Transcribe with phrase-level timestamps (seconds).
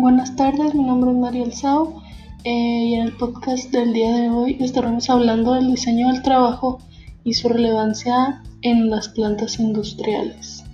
[0.00, 2.02] Buenas tardes, mi nombre es Mariel Sao
[2.44, 6.78] eh, y en el podcast del día de hoy estaremos hablando del diseño del trabajo
[7.22, 10.64] y su relevancia en las plantas industriales.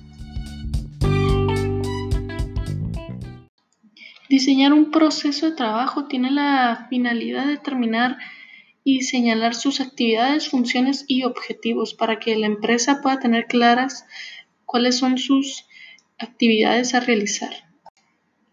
[4.28, 8.18] Diseñar un proceso de trabajo tiene la finalidad de determinar
[8.84, 14.06] y señalar sus actividades, funciones y objetivos para que la empresa pueda tener claras
[14.66, 15.66] cuáles son sus
[16.16, 17.65] actividades a realizar.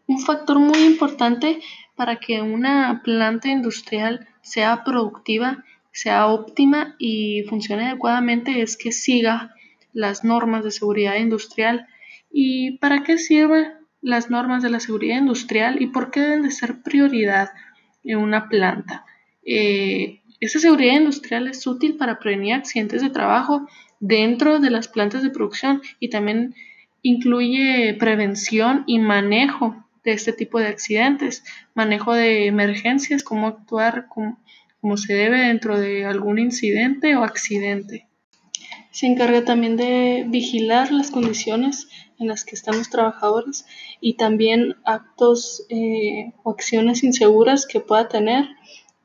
[0.06, 1.60] Un factor muy importante
[1.96, 9.54] para que una planta industrial sea productiva, sea óptima y funcione adecuadamente es que siga
[9.94, 11.88] las normas de seguridad industrial.
[12.32, 16.52] ¿Y para qué sirven las normas de la seguridad industrial y por qué deben de
[16.52, 17.52] ser prioridad
[18.04, 19.06] en una planta?
[19.46, 23.68] Eh, esa seguridad industrial es útil para prevenir accidentes de trabajo
[24.02, 26.56] dentro de las plantas de producción y también
[27.02, 34.98] incluye prevención y manejo de este tipo de accidentes, manejo de emergencias, cómo actuar como,
[34.98, 38.08] se debe dentro de algún incidente o accidente.
[38.92, 41.88] Se encarga también de vigilar las condiciones
[42.20, 43.66] en las que están los trabajadores
[44.02, 48.46] y también actos eh, o acciones inseguras que pueda tener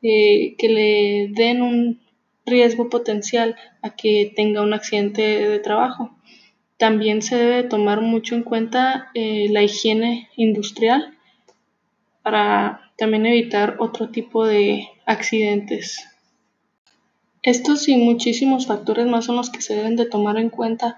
[0.03, 2.01] eh, que le den un
[2.45, 6.17] riesgo potencial a que tenga un accidente de trabajo.
[6.79, 11.19] También se debe tomar mucho en cuenta eh, la higiene industrial
[12.23, 16.09] para también evitar otro tipo de accidentes.
[17.43, 20.97] Estos y muchísimos factores más son los que se deben de tomar en cuenta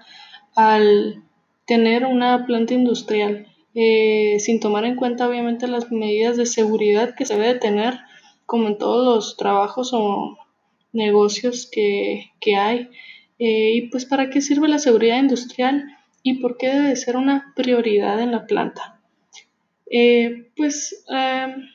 [0.55, 1.23] al
[1.65, 7.25] tener una planta industrial, eh, sin tomar en cuenta obviamente las medidas de seguridad que
[7.25, 7.99] se debe tener,
[8.45, 10.37] como en todos los trabajos o
[10.91, 12.89] negocios que, que hay.
[13.43, 17.53] Eh, y pues para qué sirve la seguridad industrial y por qué debe ser una
[17.55, 19.01] prioridad en la planta.
[19.89, 21.67] Eh, pues em,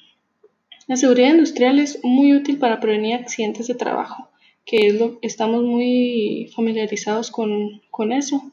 [0.87, 4.28] la seguridad industrial es muy útil para prevenir accidentes de trabajo,
[4.65, 8.53] que es lo estamos muy familiarizados con, con eso.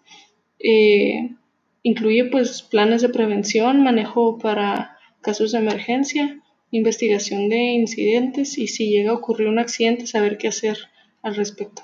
[0.57, 1.35] Eh,
[1.84, 6.41] incluye pues planes de prevención, manejo para casos de emergencia,
[6.72, 10.79] investigación de incidentes y si llega a ocurrir un accidente saber qué hacer
[11.22, 11.84] al respecto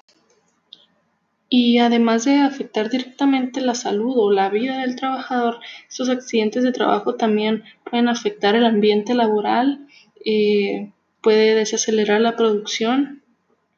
[1.50, 6.72] y además de afectar directamente la salud o la vida del trabajador, estos accidentes de
[6.72, 9.88] trabajo también pueden afectar el ambiente laboral,
[10.24, 13.24] eh, puede desacelerar la producción,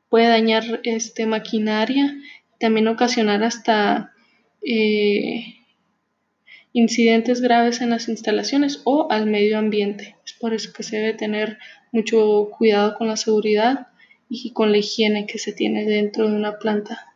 [0.09, 2.13] puede dañar este, maquinaria,
[2.59, 4.11] también ocasionar hasta
[4.61, 5.55] eh,
[6.73, 10.17] incidentes graves en las instalaciones o al medio ambiente.
[10.25, 11.57] Es por eso que se debe tener
[11.93, 13.87] mucho cuidado con la seguridad
[14.29, 17.10] y con la higiene que se tiene dentro de una planta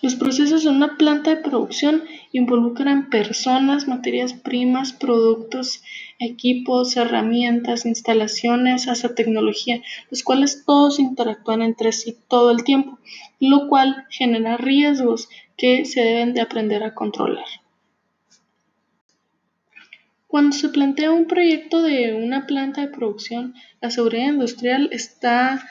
[0.00, 5.82] los procesos de una planta de producción involucran personas, materias primas, productos,
[6.20, 12.98] equipos, herramientas, instalaciones, hasta tecnología, los cuales todos interactúan entre sí todo el tiempo,
[13.40, 17.46] lo cual genera riesgos que se deben de aprender a controlar.
[20.28, 25.66] Cuando se plantea un proyecto de una planta de producción, la seguridad industrial está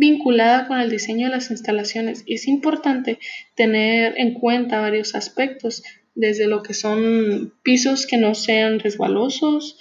[0.00, 2.24] vinculada con el diseño de las instalaciones.
[2.26, 3.18] Es importante
[3.54, 5.82] tener en cuenta varios aspectos,
[6.14, 9.78] desde lo que son pisos que no sean resbalosos,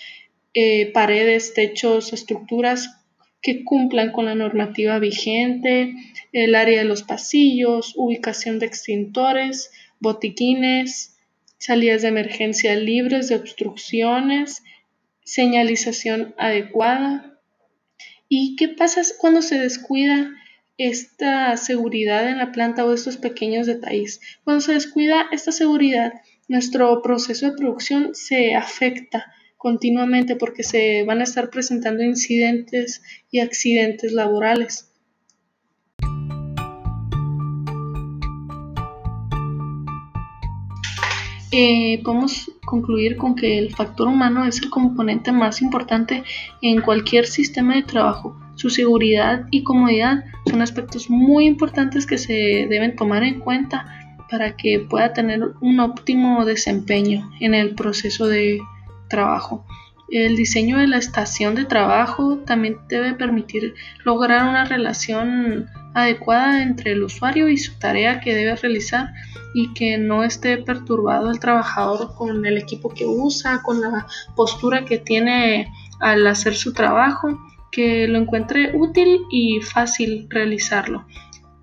[0.54, 2.98] eh, paredes, techos, estructuras
[3.42, 5.96] que cumplan con la normativa vigente,
[6.34, 9.72] el área de los pasillos, ubicación de extintores,
[10.02, 11.18] botiquines,
[11.58, 14.64] salidas de emergencia libres de obstrucciones,
[15.24, 17.29] señalización adecuada,
[18.32, 20.32] ¿Y qué pasa cuando se descuida
[20.78, 24.22] esta seguridad en la planta o estos pequeños detalles?
[24.44, 26.14] Cuando se descuida esta seguridad,
[26.48, 33.02] nuestro proceso de producción se afecta continuamente porque se van a estar presentando incidentes
[33.32, 34.89] y accidentes laborales.
[41.52, 46.24] Eh, podemos concluir con que el factor humano es el componente más importante
[46.62, 48.40] en cualquier sistema de trabajo.
[48.56, 53.86] Su seguridad y comodidad son aspectos muy importantes que se deben tomar en cuenta
[54.30, 58.60] para que pueda tener un óptimo desempeño en el proceso de
[59.08, 59.66] trabajo.
[60.12, 63.74] El diseño de la estación de trabajo también debe permitir
[64.04, 69.14] lograr una relación adecuada entre el usuario y su tarea que debe realizar
[69.54, 74.86] y que no esté perturbado el trabajador con el equipo que usa, con la postura
[74.86, 77.40] que tiene al hacer su trabajo,
[77.72, 81.06] que lo encuentre útil y fácil realizarlo,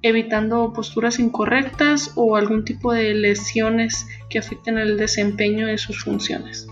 [0.02, 6.66] evitando posturas incorrectas o algún tipo de lesiones que afecten el desempeño de sus funciones.